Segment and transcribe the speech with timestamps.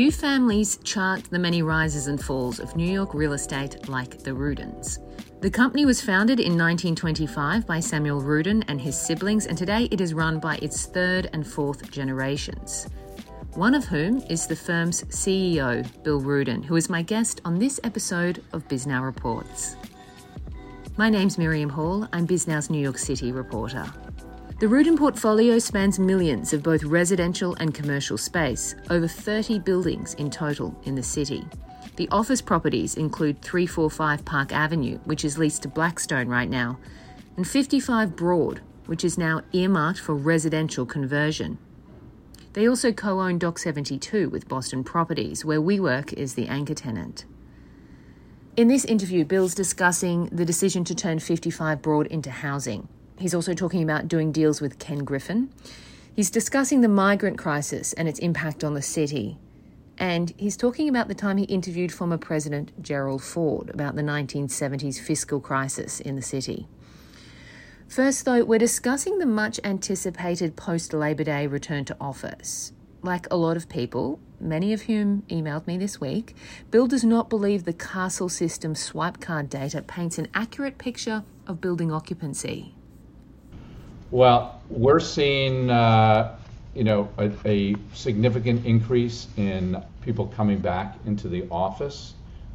[0.00, 4.30] Few families chart the many rises and falls of New York real estate like the
[4.30, 4.98] Rudins.
[5.42, 10.00] The company was founded in 1925 by Samuel Rudin and his siblings, and today it
[10.00, 12.88] is run by its third and fourth generations.
[13.52, 17.78] One of whom is the firm's CEO, Bill Rudin, who is my guest on this
[17.84, 19.76] episode of Bisnow Reports.
[20.96, 23.84] My name's Miriam Hall, I'm Bisnow's New York City reporter.
[24.60, 30.28] The Rudin portfolio spans millions of both residential and commercial space, over 30 buildings in
[30.28, 31.46] total in the city.
[31.96, 36.78] The office properties include 345 Park Avenue, which is leased to Blackstone right now,
[37.38, 41.56] and 55 Broad, which is now earmarked for residential conversion.
[42.52, 47.24] They also co own Dock 72 with Boston Properties, where WeWork is the anchor tenant.
[48.58, 52.88] In this interview, Bill's discussing the decision to turn 55 Broad into housing.
[53.20, 55.50] He's also talking about doing deals with Ken Griffin.
[56.16, 59.36] He's discussing the migrant crisis and its impact on the city.
[59.98, 64.98] And he's talking about the time he interviewed former President Gerald Ford about the 1970s
[64.98, 66.66] fiscal crisis in the city.
[67.86, 72.72] First, though, we're discussing the much anticipated post Labor Day return to office.
[73.02, 76.34] Like a lot of people, many of whom emailed me this week,
[76.70, 81.60] Bill does not believe the Kastle system swipe card data paints an accurate picture of
[81.60, 82.74] building occupancy.
[84.10, 86.36] Well, we're seeing, uh,
[86.74, 92.14] you know, a, a, significant increase in people coming back into the office.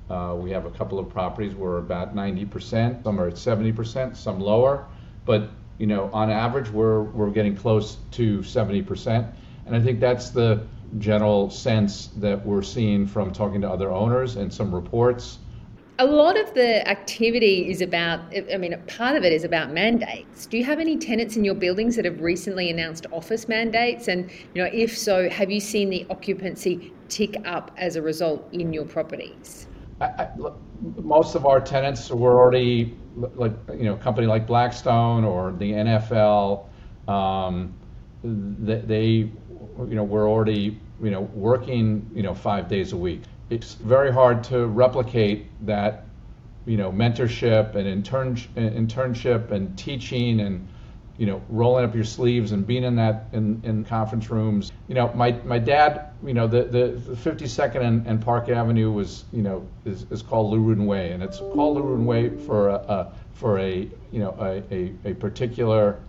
[0.10, 4.42] Uh, we have a couple of properties where about 90%, some are at 70%, some
[4.42, 4.86] lower,
[5.26, 9.32] but you know, on average, we're we're getting close to 70%,
[9.66, 10.66] and I think that's the
[11.00, 15.40] general sense that we're seeing from talking to other owners and some reports
[15.98, 18.20] a lot of the activity is about,
[18.54, 20.46] I mean, part of it is about mandates.
[20.46, 24.10] Do you have any tenants in your buildings that have recently announced office mandates?
[24.10, 28.46] And, you know, if so, have you seen the occupancy tick up as a result
[28.52, 29.68] in your properties?
[30.02, 30.30] I, I,
[30.98, 35.72] most of our tenants were already, like, you know, a company like Blackstone or the
[35.72, 36.66] NFL,
[37.08, 37.74] um,
[38.22, 43.22] they, they, you know, were already, you know, working, you know, five days a week
[43.50, 46.06] it's very hard to replicate that,
[46.66, 50.68] you know, mentorship and intern, internship and teaching and,
[51.18, 54.72] you know, rolling up your sleeves and being in that in, in conference rooms.
[54.88, 58.92] You know, my, my dad, you know, the, the, the 52nd and, and, Park Avenue
[58.92, 62.76] was, you know, is, is called Lou Way, and it's called Lou Way for a,
[62.76, 66.00] a for a you know a, a, a particular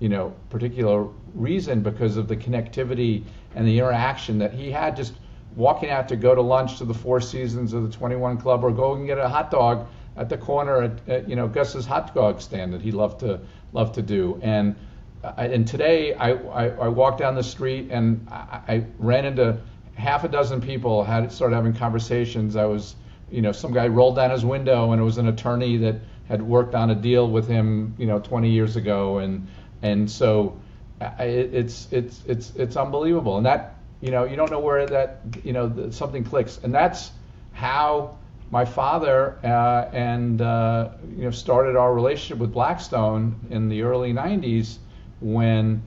[0.00, 1.04] you know particular
[1.34, 5.14] reason because of the connectivity and the interaction that he had just
[5.56, 8.70] walking out to go to lunch to the Four Seasons or the 21 Club, or
[8.70, 9.86] go and get a hot dog
[10.16, 13.40] at the corner at, at you know Gus's hot dog stand that he loved to
[13.72, 14.38] love to do.
[14.42, 14.76] And
[15.24, 19.58] I, and today I, I, I walked down the street and I, I ran into
[19.94, 21.04] half a dozen people.
[21.04, 22.56] Had started having conversations.
[22.56, 22.96] I was
[23.30, 25.96] you know some guy rolled down his window and it was an attorney that
[26.28, 29.48] had worked on a deal with him you know 20 years ago and
[29.80, 30.60] and so
[31.00, 34.84] uh, I, it's it's it's it's unbelievable and that you know, you don't know where
[34.84, 36.58] that, you know, the, something clicks.
[36.62, 37.12] And that's
[37.52, 38.18] how
[38.50, 44.12] my father uh, and, uh, you know, started our relationship with Blackstone in the early
[44.12, 44.78] 90s
[45.20, 45.80] when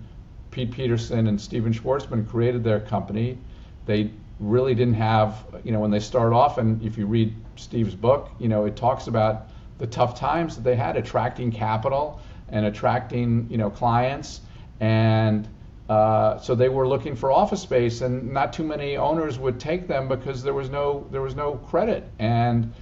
[0.50, 3.38] Pete Peterson and Stephen Schwarzman created their company.
[3.86, 4.10] They
[4.40, 8.30] really didn't have, you know, when they started off, and if you read Steve's book,
[8.40, 13.48] you know, it talks about the tough times that they had attracting capital and attracting,
[13.50, 14.40] you know, clients.
[14.80, 15.48] And
[15.90, 19.88] uh, so they were looking for office space, and not too many owners would take
[19.88, 22.10] them because there was no there was no credit.
[22.18, 22.74] And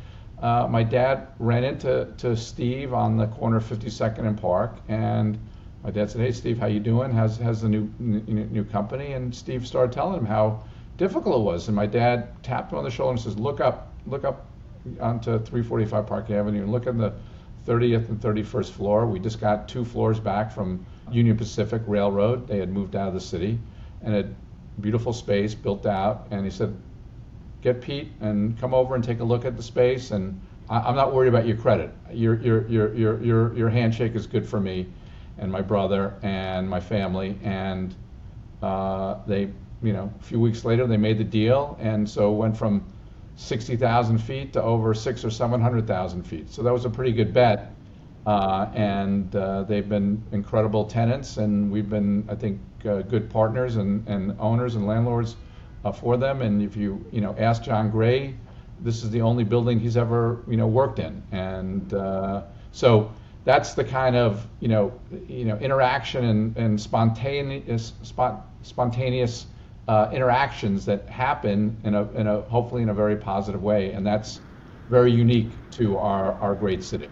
[0.41, 5.37] uh, my dad ran into to Steve on the corner of 52nd and Park, and
[5.83, 7.11] my dad said, "Hey, Steve, how you doing?
[7.11, 10.63] How's how's the new new, new company?" And Steve started telling him how
[10.97, 11.67] difficult it was.
[11.67, 14.45] And my dad tapped him on the shoulder and says, "Look up, look up
[15.01, 17.13] onto 345 Park Avenue and look at the
[17.67, 19.05] 30th and 31st floor.
[19.05, 22.47] We just got two floors back from Union Pacific Railroad.
[22.47, 23.59] They had moved out of the city
[24.01, 24.35] and had
[24.81, 26.27] beautiful space built out.
[26.31, 26.75] And he said,
[27.61, 30.11] "Get Pete and come over and take a look at the space.
[30.11, 30.39] And
[30.69, 31.91] I, am not worried about your credit.
[32.11, 34.87] Your your your your your your handshake is good for me,
[35.37, 37.95] and my brother and my family." And
[38.61, 39.49] uh, they,
[39.81, 42.83] you know, a few weeks later they made the deal, and so went from
[43.35, 46.49] 60,000 feet to over six or 700,000 feet.
[46.49, 47.72] So that was a pretty good bet.
[48.25, 53.75] Uh, and uh, they've been incredible tenants, and we've been, I think, uh, good partners
[53.75, 55.35] and, and owners and landlords
[55.83, 56.41] uh, for them.
[56.41, 58.35] And if you, you know, ask Jon Gray,
[58.79, 61.21] this is the only building he's ever, you know, worked in.
[61.31, 63.11] And uh, so
[63.43, 64.97] that's the kind of, you know,
[65.27, 69.47] you know, interaction and, and spontaneous, spot, spontaneous
[69.87, 74.07] uh, interactions that happen in a, in a hopefully in a very positive way, and
[74.07, 74.39] that's
[74.89, 77.09] very unique to our, our great city.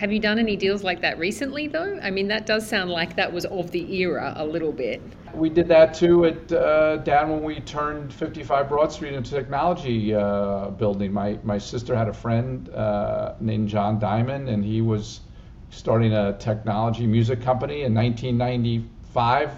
[0.00, 2.00] Have you done any deals like that recently, though?
[2.02, 5.02] I mean, that does sound like that was of the era a little bit.
[5.34, 10.14] We did that too at uh, down when we turned 55 Broad Street into technology
[10.14, 11.12] uh, building.
[11.12, 15.20] My my sister had a friend uh, named John Diamond, and he was
[15.68, 19.52] starting a technology music company in 1995.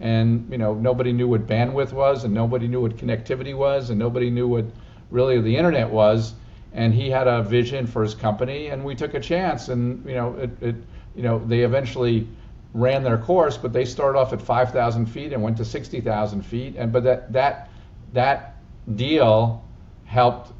[0.00, 3.98] And you know nobody knew what bandwidth was, and nobody knew what connectivity was, and
[3.98, 4.66] nobody knew what
[5.10, 6.34] really the internet was
[6.78, 10.14] and he had a vision for his company, and we took a chance, and you
[10.14, 10.76] know, it, it
[11.16, 12.28] you know, they eventually
[12.72, 16.76] ran their course, but they started off at 5,000 feet and went to 60,000 feet,
[16.76, 17.68] and but that that
[18.12, 18.56] that
[18.94, 19.64] deal
[20.04, 20.52] helped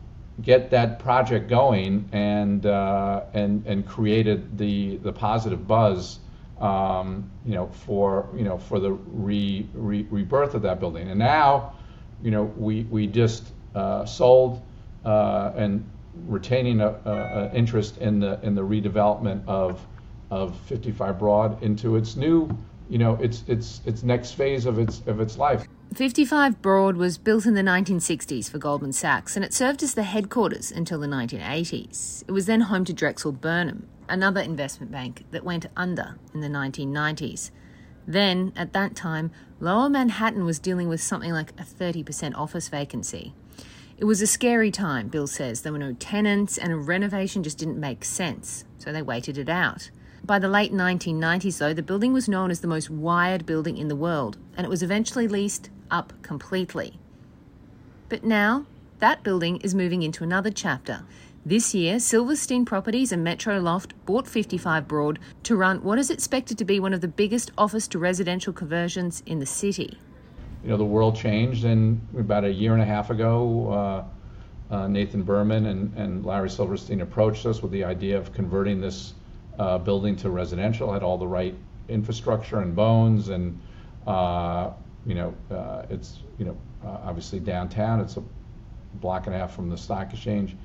[0.43, 6.19] get that project going and uh, and and created the the positive buzz,
[6.61, 11.19] um, you know, for you know for the re, re, rebirth of that building, and
[11.21, 11.75] now,
[12.25, 14.61] you know, we we just uh, sold
[15.05, 15.89] uh, and
[16.27, 19.85] retaining a, a, a, interest in the in the redevelopment of
[20.31, 22.51] of 55 Broad into its new,
[22.89, 25.67] you know, its its its next phase of its of its life.
[25.95, 30.03] 55 Broad was built in the 1960s for Goldman Sachs and it served as the
[30.03, 32.25] headquarters until the 1980s.
[32.29, 36.49] It was then home to Drexel Burnham, another investment bank that went under in the
[36.49, 37.51] 1990s.
[38.07, 39.31] Then, at that time,
[39.61, 43.35] Lower Manhattan was dealing with something like a 30% office vacancy.
[43.99, 45.63] It was a scary time, Bill says.
[45.63, 49.49] There were no tenants and a renovation just didn't make sense, so they waited it
[49.49, 49.91] out.
[50.25, 53.89] By the late 1990s, though, the building was known as the most wired building in
[53.89, 57.01] the world, and it was eventually leased up completely.
[58.09, 58.67] But now,
[59.01, 61.03] that building is moving into another chapter.
[61.45, 66.57] This year, Silverstein Properties and Metro Loft bought 55 Broad to run what is expected
[66.59, 69.99] to be one of the biggest office to residential conversions in the city
[70.63, 73.73] you know, the world changed, and about a year and a half ago,
[74.71, 78.81] uh, uh, Nathan Berman and, and Larry Silverstein approached us with the idea of converting
[78.81, 79.15] this
[79.59, 80.93] uh, building to residential.
[80.93, 81.55] Had all the right
[81.89, 83.59] infrastructure and bones, and
[84.07, 84.71] uh,
[85.07, 88.01] you know, uh, it's you know, uh, obviously downtown.
[88.01, 88.23] It's a
[88.95, 90.57] block and a half from the stock exchange.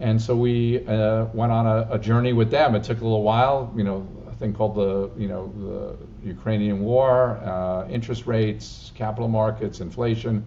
[0.00, 2.76] And so we went on a, a journey with them.
[2.76, 4.06] It took a little while, you know,
[4.38, 10.46] thing called the you know the Ukrainian war, uh, interest rates, capital markets, inflation.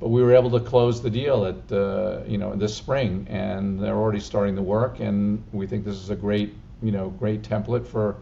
[0.00, 3.80] But we were able to close the deal at uh, you know this spring, and
[3.80, 5.00] they're already starting the work.
[5.00, 8.16] And we think this is a great you know great template for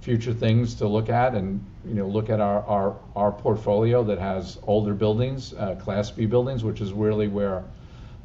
[0.00, 4.18] future things to look at, and you know look at our our, our portfolio that
[4.18, 7.64] has older buildings, uh, Class B buildings, which is really where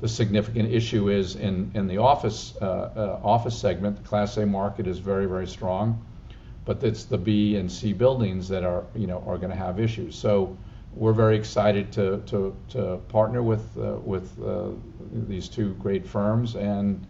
[0.01, 3.97] the significant issue is in, in the office uh, uh, office segment.
[3.97, 5.99] The Class A market is very very strong
[6.67, 9.79] but it's the B and C buildings that are, you know, are going to have
[9.79, 10.15] issues.
[10.15, 10.57] So
[10.93, 14.71] we're very excited to, to, to partner with, uh, with uh,
[15.29, 16.57] these two great firms.
[16.57, 17.07] And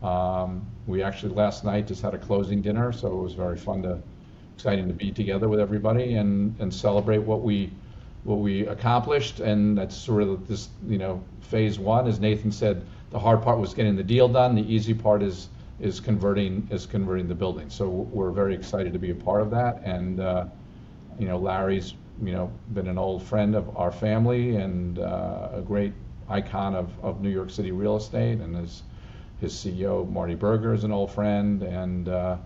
[0.00, 3.82] um, we actually last night just had a closing dinner, so it was very fun
[3.82, 3.98] to,
[4.54, 7.72] exciting to be together with everybody and, and celebrate what we,
[8.22, 9.40] what we accomplished.
[9.40, 12.06] And that's sort of this, you know, phase one.
[12.06, 14.54] As Nathan said, the hard part was getting the deal done.
[14.54, 15.48] The easy part is
[15.80, 17.70] is converting is converting the building.
[17.70, 19.82] So we're very excited to be a part of that.
[19.84, 20.46] And uh,
[21.18, 25.62] you know, Larry's you know been an old friend of our family and uh, a
[25.62, 25.92] great
[26.28, 28.38] icon of, of New York City real estate.
[28.38, 28.82] And his
[29.40, 32.36] his CEO Marty Burger is an old friend, and uh,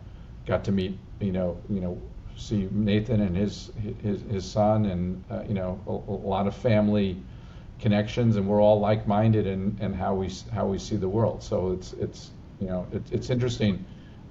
[0.46, 2.00] got to meet you know you know
[2.36, 3.70] see Nathan and his
[4.02, 7.20] his his son, and uh, you know a, a lot of family
[7.80, 11.42] connections, and we're all like-minded in, in how we how we see the world.
[11.42, 12.30] So it's it's
[12.64, 13.84] you know, it, it's interesting.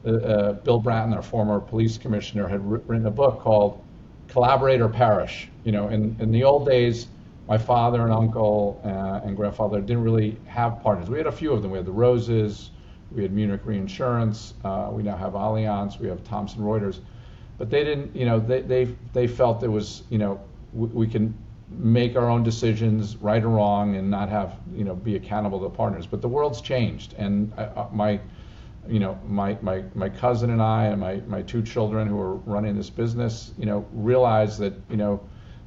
[0.05, 3.83] Uh, uh, Bill Bratton, our former police commissioner, had written a book called
[4.27, 5.49] Collaborate or Perish.
[5.63, 7.07] You know, in, in the old days,
[7.47, 11.09] my father and uncle uh, and grandfather didn't really have partners.
[11.09, 11.69] We had a few of them.
[11.69, 12.71] We had the Roses,
[13.11, 16.99] we had Munich Reinsurance, uh, we now have Allianz, we have Thomson Reuters,
[17.59, 18.15] but they didn't.
[18.15, 20.41] You know, they they they felt there was you know
[20.73, 21.35] we, we can
[21.77, 25.69] make our own decisions, right or wrong, and not have you know be accountable to
[25.69, 26.05] partners.
[26.07, 28.19] But the world's changed, and I, uh, my
[28.87, 32.35] you know my, my my cousin and I and my my two children who are
[32.35, 35.21] running this business, you know, realize that you know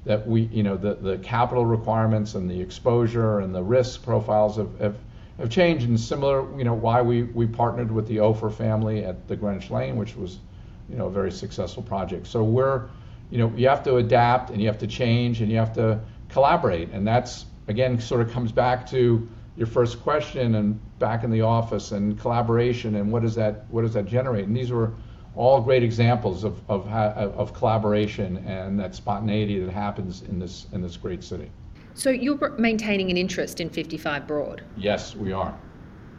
[0.04, 4.56] that we you know the the capital requirements and the exposure and the risk profiles
[4.56, 4.96] have, have
[5.38, 9.28] have changed and similar you know why we we partnered with the Ofer family at
[9.28, 10.38] the Greenwich Lane which was
[10.88, 12.88] you know a very successful project so we're
[13.30, 16.00] you know, you have to adapt and you have to change and you have to
[16.28, 16.90] collaborate.
[16.90, 21.40] And that's, again, sort of comes back to your first question and back in the
[21.40, 24.46] office and collaboration and what does that, what does that generate?
[24.46, 24.92] And these were
[25.34, 30.80] all great examples of, of, of collaboration and that spontaneity that happens in this, in
[30.80, 31.50] this great city.
[31.94, 34.62] So you're maintaining an interest in 55 Broad?
[34.76, 35.58] Yes, we are.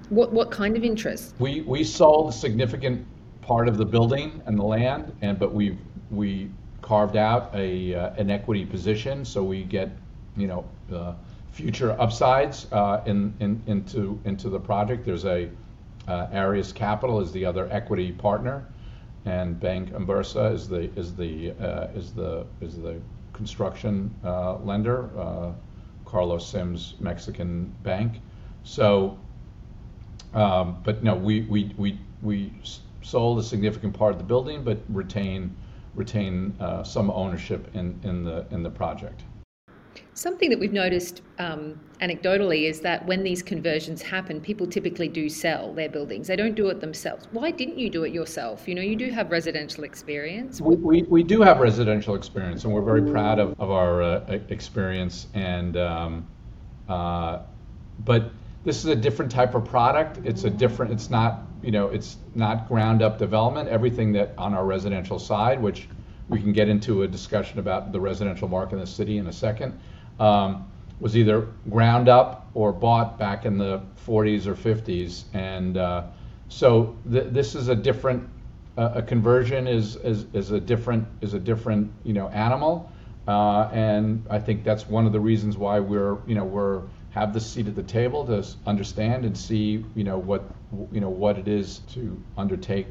[0.10, 1.36] What, what kind of interest?
[1.38, 3.06] We, we sold a significant
[3.48, 5.78] part of the building and the land, and but we
[6.12, 6.52] we
[6.88, 9.90] carved out a uh, an equity position, so we get
[10.36, 11.14] you know uh,
[11.52, 15.06] future upsides uh, in, in into into the project.
[15.06, 15.50] There's a
[16.08, 18.66] uh, Arias Capital is the other equity partner,
[19.26, 23.00] and Bank Inbursa is the is the uh, is the is the
[23.34, 25.10] construction uh, lender.
[26.08, 28.22] Carlos Slim's Mexican Bank.
[28.64, 29.18] So,
[30.34, 32.54] um, but no, we, we, we, we
[33.02, 35.56] sold a significant part of the building, but retain,
[35.98, 39.24] retain uh, some ownership in, in, the, in the project.
[40.14, 45.30] Something that we've noticed um, anecdotally is that when these conversions happen, people typically do
[45.30, 46.28] sell their buildings.
[46.28, 47.28] They don't do it themselves.
[47.32, 48.68] Why didn't you do it yourself?
[48.68, 50.60] You know, you do have residential experience.
[50.60, 54.40] We, we, we do have residential experience, and we're very proud of, of our uh,
[54.50, 55.28] experience.
[55.36, 56.28] And um,
[56.90, 57.40] uh,
[58.06, 58.32] but
[58.64, 60.20] this is a different type of product.
[60.24, 60.92] It's a different.
[60.92, 63.70] It's not you know it's not ground up development.
[63.70, 65.88] Everything that on our residential side, which
[66.30, 69.34] we can get into a discussion about the residential market in the city in a
[69.34, 69.80] second
[70.20, 75.26] um, was either ground up or bought back in the 40s or 50s.
[75.34, 76.04] And uh,
[76.50, 78.28] so th- this is a different,
[78.78, 82.92] uh, a conversion is, is, is a different, is a different, you know, animal.
[83.28, 86.82] Uh, and I think that's one of the reasons why we're, you know, we're,
[87.18, 90.44] have the seat at the table to understand and see, you know, what,
[90.92, 92.88] you know, what it is to undertake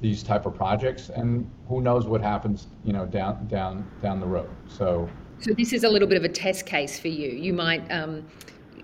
[0.00, 4.26] these type of projects and who knows what happens you know down down down the
[4.26, 5.06] road so
[5.40, 7.30] so this is a little bit of a test case for you.
[7.30, 8.26] You might um,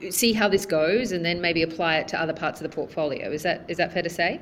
[0.09, 3.31] see how this goes and then maybe apply it to other parts of the portfolio.
[3.31, 4.41] Is that is that fair to say?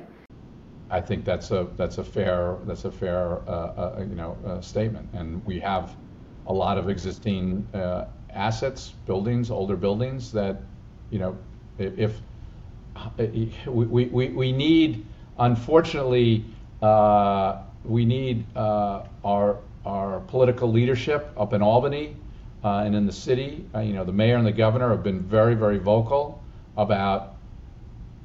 [0.89, 4.61] I think that's a that's a fair that's a fair uh, uh, you know uh,
[4.61, 5.97] statement, and we have
[6.47, 8.05] a lot of existing uh,
[8.35, 10.57] assets, buildings, older buildings that
[11.09, 11.37] you know
[11.77, 12.19] if,
[13.17, 15.05] we, we, we need
[15.37, 16.45] unfortunately
[16.81, 22.15] uh, we need uh, our our political leadership up in Albany
[22.63, 23.63] uh, and in the city.
[23.75, 26.41] Uh, you know, the mayor and the governor have been very, very vocal
[26.77, 27.35] about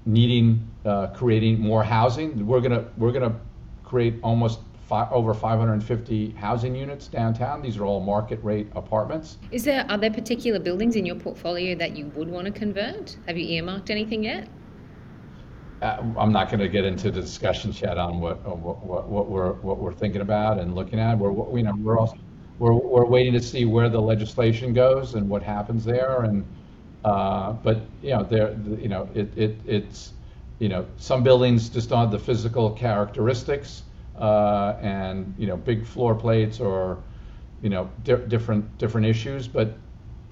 [0.06, 2.46] needing uh, creating more housing.
[2.46, 3.38] We're gonna we're gonna
[3.84, 7.62] create almost five, over 550 housing units downtown.
[7.62, 9.38] These are all market rate apartments.
[9.52, 13.16] Is there are there particular buildings in your portfolio that you would want to convert?
[13.28, 14.48] Have you earmarked anything yet?
[15.80, 19.52] Uh, I'm not going to get into the discussion yet on what, what, what we're
[19.52, 21.16] what we're thinking about and looking at.
[21.16, 22.16] We're you know we're also
[22.58, 26.22] we're we're waiting to see where the legislation goes and what happens there.
[26.22, 26.44] And
[27.04, 30.14] uh, but you know there you know it, it it's
[30.58, 33.84] you know some buildings just don't have the physical characteristics
[34.20, 36.98] uh, and you know big floor plates or
[37.62, 39.48] you know di- different different issues.
[39.48, 39.74] But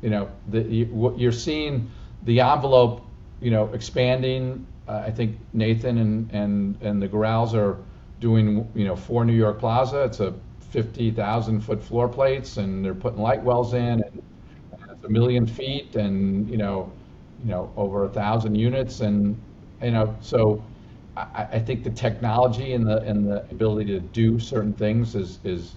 [0.03, 1.91] you know the, you, you're seeing
[2.25, 3.03] the envelope
[3.41, 7.77] you know expanding uh, I think Nathan and, and, and the Gurals are
[8.21, 10.05] doing, you know, for New York Plaza.
[10.05, 10.33] It's a
[10.71, 14.03] 50,000 foot floor plates and they're putting light wells in and,
[14.73, 16.91] and it's a million feet and, you know,
[17.45, 19.01] you know, over a thousand units.
[19.01, 19.39] And,
[19.83, 20.65] you know, so
[21.35, 25.39] I, I think the technology and the, and the ability to do certain things is,
[25.45, 25.75] is,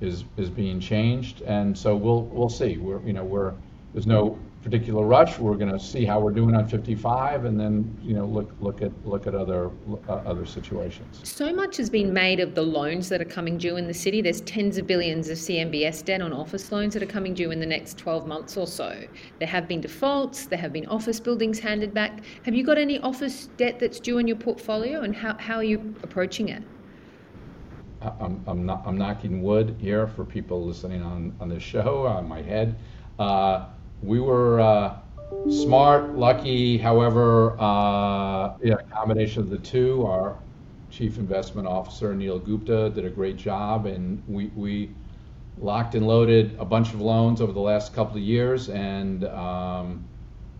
[0.00, 1.42] is, is being changed.
[1.42, 2.78] And so we'll, we'll see.
[2.78, 3.54] We're, you know, we're,
[3.92, 5.38] there's no particular rush.
[5.38, 8.80] We're going to see how we're doing on 55, and then you know look look
[8.80, 9.70] at look at other
[10.08, 11.20] uh, other situations.
[11.24, 14.22] So much has been made of the loans that are coming due in the city.
[14.22, 17.60] There's tens of billions of CMBS debt on office loans that are coming due in
[17.60, 19.04] the next 12 months or so.
[19.38, 20.46] There have been defaults.
[20.46, 22.20] There have been office buildings handed back.
[22.44, 25.64] Have you got any office debt that's due in your portfolio, and how how are
[25.64, 26.62] you approaching it?
[28.20, 32.28] I'm, I'm, not, I'm knocking wood here for people listening on, on this show on
[32.28, 32.76] my head.
[33.18, 33.66] Uh,
[34.02, 34.96] we were uh,
[35.48, 36.76] smart, lucky.
[36.76, 40.04] However, uh, yeah, a combination of the two.
[40.04, 40.36] Our
[40.90, 44.90] chief investment officer Neil Gupta did a great job, and we we
[45.58, 50.04] locked and loaded a bunch of loans over the last couple of years, and um,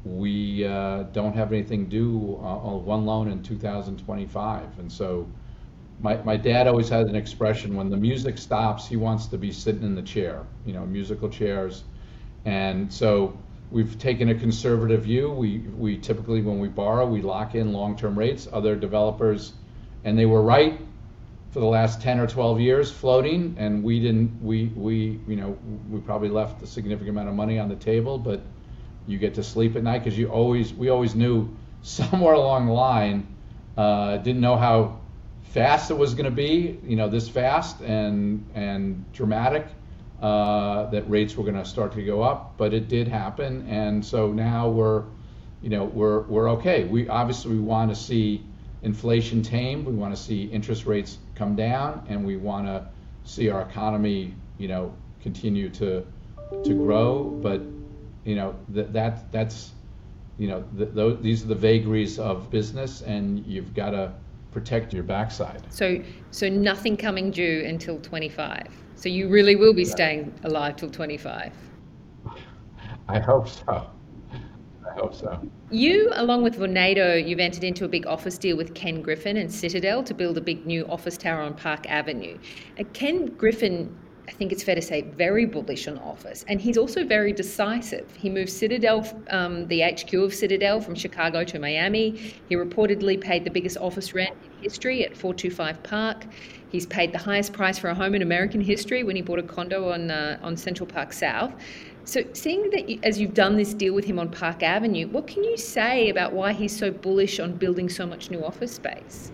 [0.04, 5.26] we uh, don't have anything due on one loan in 2025, and so.
[6.00, 9.52] My, my dad always had an expression when the music stops, he wants to be
[9.52, 11.84] sitting in the chair, you know, musical chairs
[12.44, 13.36] and so
[13.70, 15.30] we've taken a conservative view.
[15.30, 18.46] We, we typically, when we borrow, we lock in long-term rates.
[18.52, 19.52] Other developers,
[20.04, 20.78] and they were right
[21.50, 25.56] for the last 10 or 12 years floating, and we didn't, we, we, you know,
[25.90, 28.40] we probably left a significant amount of money on the table, but
[29.06, 32.72] you get to sleep at night because you always, we always knew somewhere along the
[32.72, 33.26] line,
[33.76, 35.00] uh, didn't know how
[35.42, 39.66] fast it was going to be, you know, this fast and, and dramatic
[40.22, 44.04] uh, that rates were going to start to go up, but it did happen, and
[44.04, 45.02] so now we're,
[45.60, 46.84] you know, we're we're okay.
[46.84, 48.44] We obviously we want to see
[48.82, 49.84] inflation tamed.
[49.84, 52.86] We want to see interest rates come down, and we want to
[53.24, 56.06] see our economy, you know, continue to
[56.62, 57.24] to grow.
[57.24, 57.60] But
[58.24, 59.72] you know that that that's
[60.38, 64.12] you know the, those, these are the vagaries of business, and you've got to
[64.52, 65.62] protect your backside.
[65.70, 66.00] So
[66.30, 68.68] so nothing coming due until 25.
[69.02, 71.52] So you really will be staying alive till 25.
[73.08, 73.90] I hope so.
[74.32, 75.40] I hope so.
[75.72, 79.52] You, along with Vornado, you've entered into a big office deal with Ken Griffin and
[79.52, 82.38] Citadel to build a big new office tower on Park Avenue.
[82.76, 83.92] And Ken Griffin
[84.28, 86.44] I think it's fair to say, very bullish on office.
[86.46, 88.08] And he's also very decisive.
[88.16, 92.10] He moved Citadel, um, the HQ of Citadel, from Chicago to Miami.
[92.48, 96.26] He reportedly paid the biggest office rent in history at 425 Park.
[96.70, 99.42] He's paid the highest price for a home in American history when he bought a
[99.42, 101.52] condo on, uh, on Central Park South.
[102.04, 105.26] So, seeing that you, as you've done this deal with him on Park Avenue, what
[105.26, 109.30] can you say about why he's so bullish on building so much new office space?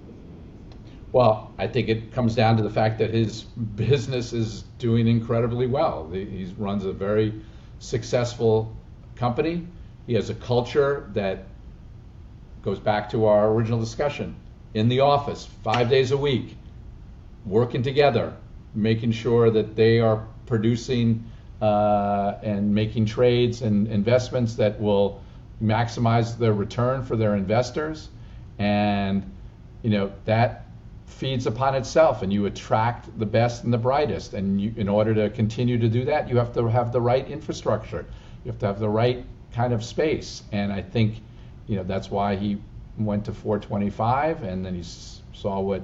[1.12, 5.66] Well, I think it comes down to the fact that his business is doing incredibly
[5.66, 6.11] well.
[6.11, 7.40] He runs a very
[7.78, 8.76] successful
[9.16, 9.66] company.
[10.06, 11.47] He has a culture that
[12.62, 14.37] goes back to our original discussion
[14.75, 16.57] in the office, five days a week,
[17.47, 18.35] working together,
[18.75, 21.25] making sure that they are producing
[21.61, 25.23] uh, and making trades and investments that will
[25.63, 28.09] maximize their return for their investors.
[28.59, 29.31] And,
[29.83, 30.67] you know, that
[31.07, 34.35] feeds upon itself and you attract the best and the brightest.
[34.35, 37.29] And you, in order to continue to do that, you have to have the right
[37.29, 38.07] infrastructure.
[38.45, 40.43] You have to have the right kind of space.
[40.53, 41.21] And I think,
[41.67, 42.59] you know, that's why he
[42.99, 45.83] went to 425 and then he saw what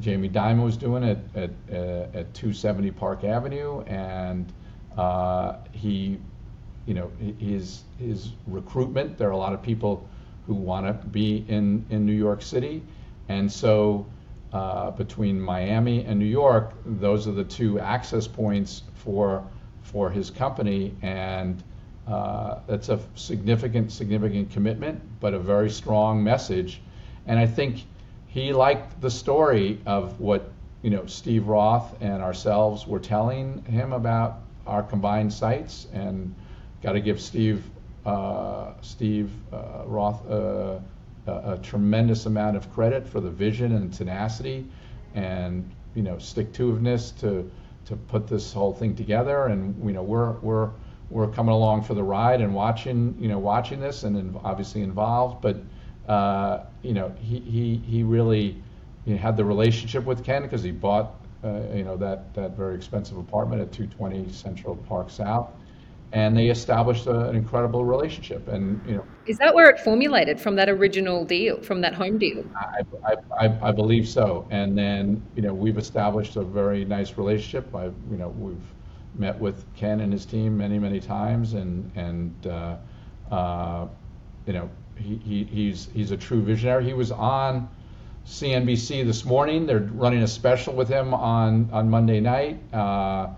[0.00, 3.82] Jamie Dimon was doing at, at, uh, at 270 Park Avenue.
[3.82, 4.52] And
[4.96, 6.18] uh, he,
[6.86, 10.08] you know, his, his recruitment, there are a lot of people
[10.46, 12.82] who want to be in, in New York City.
[13.28, 14.06] And so
[14.52, 19.44] uh, between Miami and New York, those are the two access points for
[19.88, 21.62] for his company, and
[22.08, 26.80] uh, that's a significant significant commitment, but a very strong message.
[27.26, 27.84] And I think
[28.28, 30.50] he liked the story of what
[30.82, 36.34] you know Steve Roth and ourselves were telling him about our combined sites, and
[36.82, 37.62] got to give Steve
[38.06, 40.78] uh, Steve uh, Roth uh,
[41.26, 44.66] a, a tremendous amount of credit for the vision and tenacity
[45.14, 46.78] and you know stick to
[47.18, 47.50] to
[47.84, 50.70] to put this whole thing together and you know we're we're
[51.10, 55.40] we're coming along for the ride and watching you know watching this and obviously involved
[55.40, 55.56] but
[56.12, 58.62] uh, you know he he he really
[59.04, 62.56] you know, had the relationship with Ken because he bought uh, you know that that
[62.56, 65.50] very expensive apartment at 220 Central Park South
[66.12, 68.48] and they established a, an incredible relationship.
[68.48, 72.18] And you know, is that where it formulated from that original deal, from that home
[72.18, 72.44] deal?
[72.56, 74.46] I, I, I, I believe so.
[74.50, 77.74] And then you know, we've established a very nice relationship.
[77.74, 78.56] I, you know, we've
[79.18, 82.76] met with Ken and his team many, many times, and and uh,
[83.30, 83.86] uh,
[84.46, 86.84] you know, he, he, he's he's a true visionary.
[86.84, 87.68] He was on.
[88.26, 89.64] CNBC this morning.
[89.64, 93.28] They're running a special with him on, on Monday night, uh,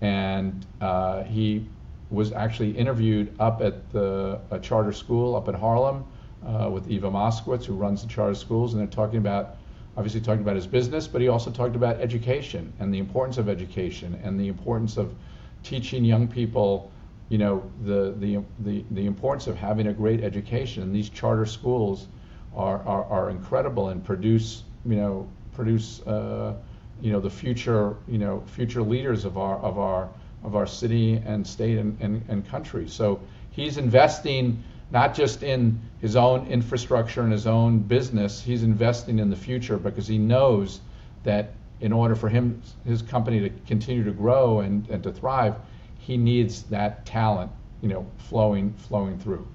[0.00, 1.66] and uh, he
[2.10, 6.04] was actually interviewed up at the a charter school up in Harlem
[6.46, 9.56] uh, with Eva Moskowitz, who runs the charter schools, and they're talking about,
[9.96, 13.48] obviously talking about his business, but he also talked about education and the importance of
[13.48, 15.14] education and the importance of
[15.62, 16.90] teaching young people,
[17.28, 20.82] you know, the the the, the importance of having a great education.
[20.82, 22.08] And these charter schools
[22.54, 26.54] are are, are incredible and produce, you know, produce, uh,
[27.00, 30.08] you know, the future, you know, future leaders of our of our
[30.44, 32.86] of our city and state and, and, and country.
[32.88, 39.18] So he's investing not just in his own infrastructure and his own business, he's investing
[39.18, 40.80] in the future because he knows
[41.24, 45.56] that in order for him his company to continue to grow and, and to thrive,
[45.98, 47.50] he needs that talent,
[47.82, 49.46] you know, flowing flowing through.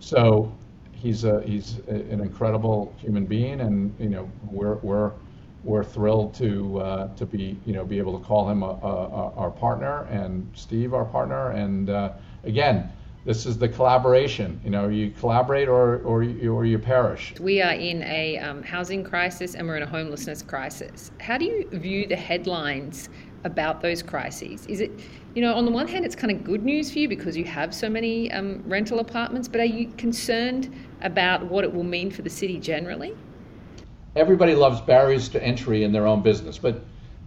[0.00, 0.52] So
[0.92, 5.12] he's a, he's a, an incredible human being, and you know we're we're
[5.62, 9.32] we're thrilled to uh, to be you know be able to call him a, a,
[9.36, 12.12] our partner and Steve our partner and uh,
[12.44, 12.90] again
[13.24, 14.60] this is the collaboration.
[14.64, 17.34] You know you collaborate or or you, or you perish.
[17.40, 21.10] We are in a um, housing crisis and we're in a homelessness crisis.
[21.20, 23.08] How do you view the headlines
[23.44, 24.66] about those crises?
[24.66, 24.90] Is it
[25.34, 27.44] you know on the one hand it's kind of good news for you because you
[27.44, 32.10] have so many um, rental apartments but are you concerned about what it will mean
[32.10, 33.14] for the city generally?
[34.16, 36.82] Everybody loves barriers to entry in their own business, but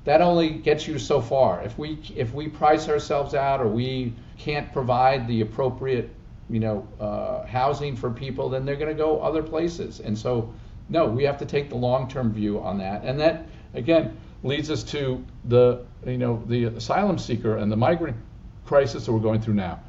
[0.06, 1.64] that only gets you so far.
[1.64, 6.10] If we if we price ourselves out or we can't provide the appropriate
[6.50, 10.00] you know uh, housing for people, then they're going to go other places.
[10.02, 10.54] And so,
[10.90, 13.04] no, we have to take the long-term view on that.
[13.04, 18.18] And that again leads us to the you know the asylum seeker and the migrant
[18.66, 19.80] crisis that we're going through now.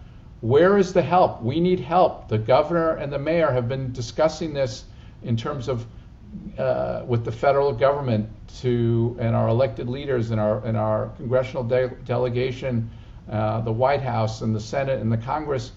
[0.41, 1.43] Where is the help?
[1.43, 2.29] We need help.
[2.29, 4.85] The governor and the mayor have been discussing this
[5.23, 5.87] in terms of
[6.59, 8.29] uh, with the federal government
[8.61, 12.91] to and our elected leaders and our and our congressional de- delegation,
[13.31, 15.73] uh, the White House and the Senate and the Congress.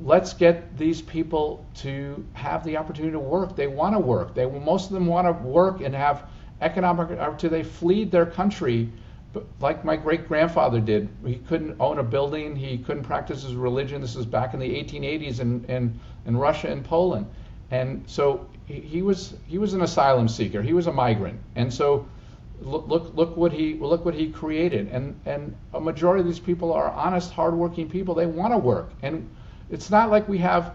[0.00, 3.56] Let's get these people to have the opportunity to work.
[3.56, 4.34] They want to work.
[4.34, 6.24] They most of them want to work and have
[6.60, 7.62] economic opportunity.
[7.62, 8.92] They flee their country,
[9.60, 11.08] like my great grandfather did.
[11.26, 12.54] He couldn't own a building.
[12.54, 14.00] He couldn't practice his religion.
[14.00, 17.26] This was back in the 1880s in in, in Russia and Poland,
[17.72, 20.62] and so he, was he was an asylum seeker.
[20.62, 22.06] He was a migrant, and so
[22.60, 24.88] look look look what he look what he created.
[24.88, 28.14] And and a majority of these people are honest, hardworking people.
[28.14, 29.28] They want to work, and
[29.70, 30.74] it's not like we have.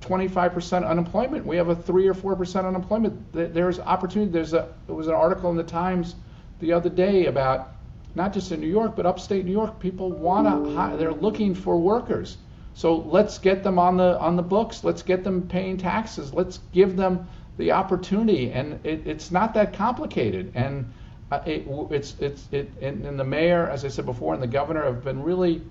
[0.00, 1.46] 25% unemployment.
[1.46, 3.32] We have a three or four percent unemployment.
[3.32, 4.32] There's opportunity.
[4.32, 6.16] There's a there was an article in the Times
[6.58, 7.74] the other day about
[8.16, 9.78] not just in New York but upstate New York.
[9.78, 10.96] People want to.
[10.96, 12.38] They're looking for workers.
[12.74, 14.84] So let's get them on the on the books.
[14.84, 16.32] Let's get them paying taxes.
[16.32, 17.28] Let's give them
[17.58, 20.52] the opportunity, and it, it's not that complicated.
[20.54, 20.92] And
[21.30, 24.48] uh, it, it's it's it and, and, the mayor, as I said before, and the
[24.48, 25.62] governor have been really,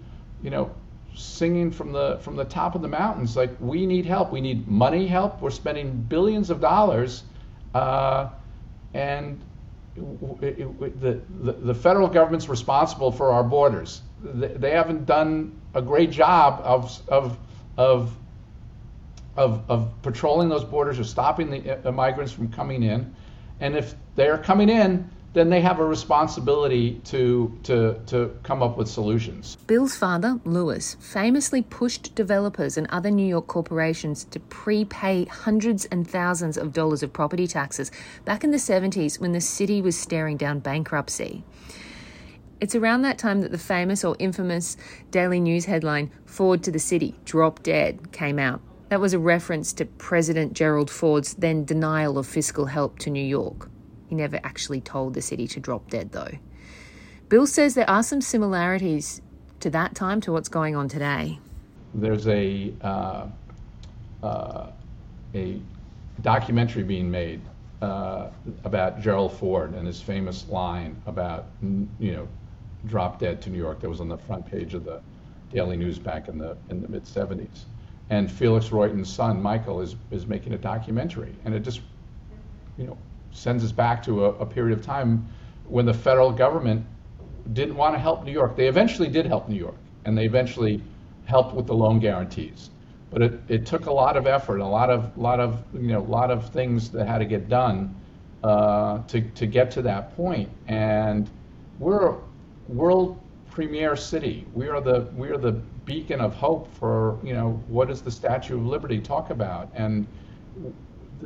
[0.44, 0.72] you know,
[1.16, 4.32] singing from the from the top of the mountains like we need help.
[4.32, 5.42] We need money help.
[5.42, 7.24] We're spending billions of dollars,
[7.74, 8.30] uh,
[8.94, 9.42] and
[10.42, 14.02] it, the, the the federal government's responsible for our borders.
[14.24, 17.38] They, they haven't done a great job of of
[17.78, 18.16] of
[19.40, 23.16] of, of patrolling those borders or stopping the uh, migrants from coming in.
[23.62, 28.78] And if they're coming in, then they have a responsibility to, to, to come up
[28.78, 29.58] with solutions.
[29.68, 36.10] Bill's father, Lewis, famously pushed developers and other New York corporations to prepay hundreds and
[36.10, 37.92] thousands of dollars of property taxes
[38.26, 41.44] back in the 70s when the city was staring down bankruptcy.
[42.62, 44.76] It's around that time that the famous or infamous
[45.12, 48.62] Daily News headline, Ford to the City, Drop Dead, came out.
[48.90, 53.24] That was a reference to President Gerald Ford's then denial of fiscal help to New
[53.24, 53.70] York.
[54.08, 56.32] He never actually told the city to drop dead, though.
[57.30, 59.22] Bill says there are some similarities
[59.60, 61.40] to that time to what's going on today.
[61.94, 63.28] There's a uh,
[64.24, 64.72] uh,
[65.36, 65.62] a
[66.22, 67.42] documentary being made
[67.82, 68.30] uh,
[68.64, 72.28] about Gerald Ford and his famous line about you know
[72.86, 73.80] drop dead to New York.
[73.82, 75.02] That was on the front page of the
[75.52, 77.66] Daily News back in the in the mid 70s.
[78.10, 81.82] And Felix Rohatyn's son, Michael, is is making a documentary, and it just
[82.78, 82.98] you know
[83.32, 85.28] sends us back to a, a period of time
[85.68, 86.86] when the federal government
[87.54, 88.56] didn't want to help New York.
[88.56, 90.82] They eventually did help New York, and they eventually
[91.26, 92.72] helped with the loan guarantees.
[93.12, 96.00] But it, it took a lot of effort, a lot of lot of you know,
[96.00, 97.96] a lot of things that had to get done
[98.44, 100.50] uh, to to get to that point.
[100.68, 101.30] And
[101.80, 102.16] we're
[102.70, 104.46] world premier city.
[104.54, 105.54] We are the we are the
[105.86, 109.72] beacon of hope for you know what does the Statue of Liberty talk about?
[109.74, 110.08] And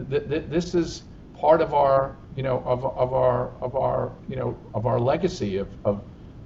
[0.10, 1.04] th- th- this is
[1.34, 5.58] part of our you know of, of our of our you know of our legacy
[5.58, 6.02] of, of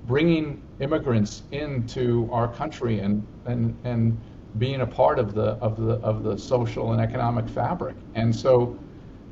[0.08, 4.20] bringing immigrants into our country and and and
[4.58, 7.96] being a part of the of the of the social and economic fabric.
[8.16, 8.80] And so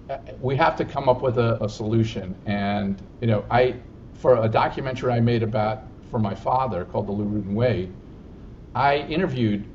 [0.10, 2.36] uh, we have to come up with a, a solution.
[2.46, 3.82] And you know I
[4.16, 7.90] for a documentary I made about for my father called The Lou Rudin Way,
[8.74, 9.66] I interviewed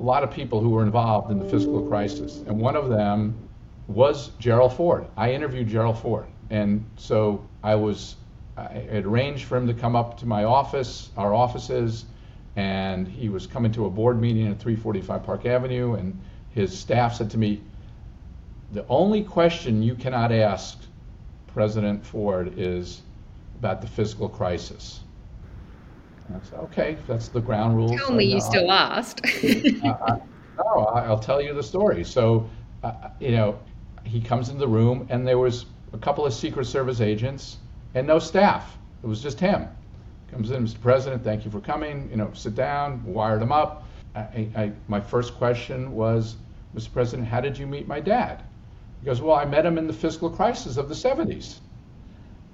[0.00, 3.36] a lot of people who were involved in the fiscal crisis, and one of them
[3.88, 5.06] was Gerald Ford.
[5.16, 8.16] I interviewed Gerald Ford, and so I was
[8.56, 12.04] I had arranged for him to come up to my office, our offices,
[12.56, 16.18] and he was coming to a board meeting at 345 Park Avenue, and
[16.50, 17.60] his staff said to me,
[18.72, 20.78] "The only question you cannot ask
[21.46, 23.02] President Ford is."
[23.62, 24.98] About the fiscal crisis.
[26.42, 27.92] Said, okay, that's the ground rules.
[27.92, 29.20] Tell me you still asked.
[29.24, 30.18] I,
[30.58, 32.02] no, I'll tell you the story.
[32.02, 32.50] So,
[32.82, 33.60] uh, you know,
[34.02, 37.58] he comes into the room and there was a couple of Secret Service agents
[37.94, 38.76] and no staff.
[39.04, 39.68] It was just him.
[40.32, 40.80] Comes in, Mr.
[40.80, 42.08] President, thank you for coming.
[42.10, 43.04] You know, sit down.
[43.04, 43.84] Wired him up.
[44.16, 46.34] I, I, my first question was,
[46.74, 46.92] Mr.
[46.92, 48.42] President, how did you meet my dad?
[49.00, 51.60] He goes, well, I met him in the fiscal crisis of the 70s.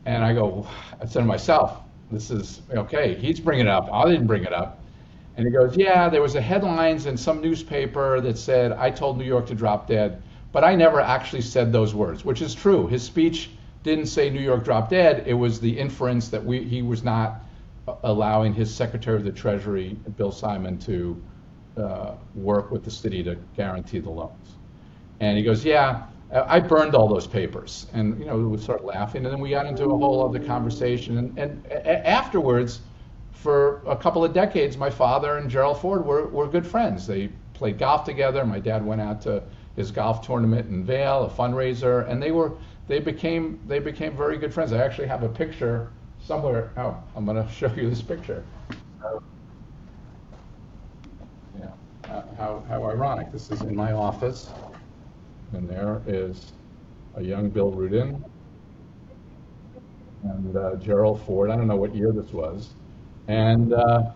[0.07, 0.67] And I go,
[1.01, 3.15] I said to myself, this is okay.
[3.15, 3.89] He's bringing it up.
[3.93, 4.81] I didn't bring it up.
[5.37, 9.19] And he goes, yeah, there was a headlines in some newspaper that said I told
[9.19, 12.89] New York to drop dead, but I never actually said those words, which is true.
[12.89, 13.51] His speech
[13.85, 15.25] didn't say New York dropped dead.
[15.27, 17.43] It was the inference that we, he was not
[18.03, 21.23] allowing his Secretary of the Treasury, Bill Simon, to
[21.77, 24.57] uh, work with the city to guarantee the loans.
[25.21, 27.87] And he goes, yeah, Uh, I burned all those papers.
[27.93, 29.25] And, you know, we would start laughing.
[29.25, 31.19] And then we got into a whole other conversation.
[31.19, 32.81] And, and a- afterwards,
[33.33, 37.07] for a couple of decades, my father and Gerald Ford were, were good friends.
[37.07, 38.45] They played golf together.
[38.45, 39.43] My dad went out to
[39.77, 42.53] his golf tournament in Vail, a fundraiser, and they were
[42.89, 44.73] they became they became very good friends.
[44.73, 46.73] I actually have a picture somewhere.
[46.77, 48.45] Oh, I'm going to show you this picture.
[51.59, 51.71] yeah,
[52.37, 53.31] how, how ironic.
[53.33, 54.51] This is in my office,
[55.53, 56.53] and there is
[57.17, 58.25] a young Bill Rudin
[60.25, 61.51] and uh, Gerald Ford.
[61.51, 62.71] I don't know what year this was,
[63.29, 64.11] and uh,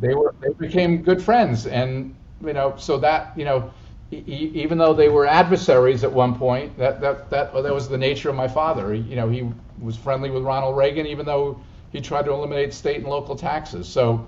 [0.00, 3.70] they were they became good friends, and you know, so that you know
[4.10, 8.30] even though they were adversaries at one point, that, that, that, that was the nature
[8.30, 8.92] of my father.
[8.92, 9.46] He, you know, he
[9.80, 13.86] was friendly with Ronald Reagan, even though he tried to eliminate state and local taxes.
[13.86, 14.26] So,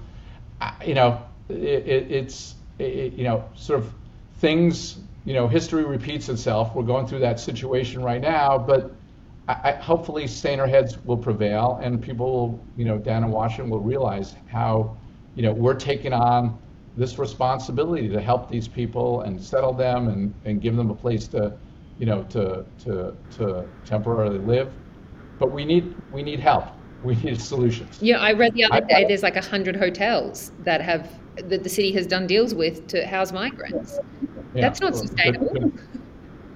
[0.84, 3.90] you know, it, it, it's, it, you know, sort of
[4.36, 6.74] things, you know, history repeats itself.
[6.74, 8.92] We're going through that situation right now, but
[9.48, 13.70] I, I, hopefully saner heads will prevail and people will, you know, down in Washington
[13.70, 14.96] will realize how,
[15.34, 16.58] you know, we're taking on
[16.96, 21.28] this responsibility to help these people and settle them and, and give them a place
[21.28, 21.56] to,
[21.98, 24.72] you know, to, to, to temporarily live.
[25.38, 26.66] But we need, we need help.
[27.02, 27.98] We need solutions.
[28.02, 31.08] Yeah, I read the other day there's like a hundred hotels that have
[31.48, 33.98] that the city has done deals with to house migrants.
[34.54, 35.72] Yeah, That's not sustainable.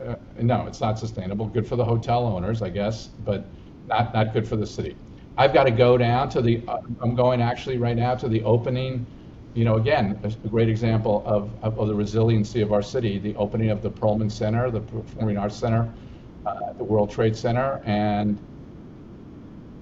[0.04, 1.46] Uh, no, it's not sustainable.
[1.46, 3.46] Good for the hotel owners, I guess, but
[3.87, 4.96] not not good for the city.
[5.37, 6.62] I've got to go down to the.
[6.66, 9.07] Uh, I'm going actually right now to the opening
[9.54, 13.37] you know, again, a great example of, of, of, the resiliency of our city, the
[13.37, 15.88] opening of the Perelman Center, the Performing Arts Center,
[16.44, 18.37] uh, the World Trade Center, and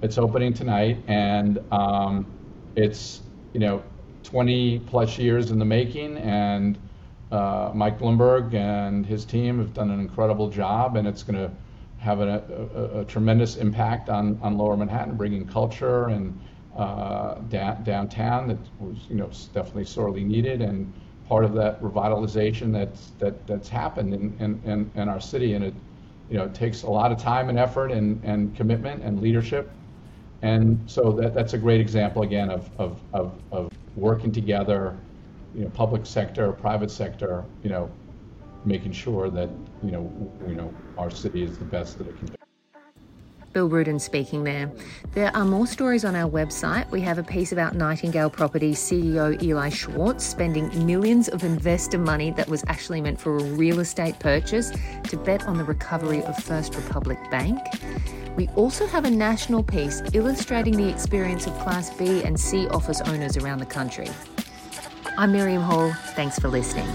[0.02, 2.26] it's opening tonight, and um,
[2.76, 3.22] it's,
[3.54, 3.82] you know,
[4.24, 6.78] 20 plus years in the making, and
[7.32, 11.50] uh, Mike Bloomberg and his team have done an incredible job, and it's going to
[11.98, 12.42] have a,
[12.74, 16.38] a, a, tremendous impact on, on Lower Manhattan, bringing culture and
[16.76, 20.92] uh, da- downtown that was, you know, definitely sorely needed and
[21.28, 25.54] part of that revitalization that's that that's happened in, in, in, in our city.
[25.54, 25.74] And it,
[26.28, 29.70] you know, it takes a lot of time and effort and, and commitment and leadership.
[30.42, 34.96] And so that, that's a great example again of, of, of, of working together,
[35.54, 37.90] you know, public sector, private sector, you know,
[38.64, 39.50] making sure that,
[39.82, 42.34] you know, you know, our city is the best that it can be.
[43.52, 44.70] Bill Rudin speaking there.
[45.12, 46.90] There are more stories on our website.
[46.90, 52.30] We have a piece about Nightingale Properties CEO Eli Schwartz spending millions of investor money
[52.30, 54.72] that was actually meant for a real estate purchase
[55.04, 57.58] to bet on the recovery of First Republic Bank.
[58.36, 63.02] We also have a national piece illustrating the experience of Class B and C office
[63.02, 64.08] owners around the country.
[65.18, 65.92] I'm Miriam Hall.
[66.14, 66.88] Thanks for listening.